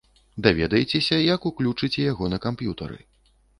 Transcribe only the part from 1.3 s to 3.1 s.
як уключыце яго на камп'ютары.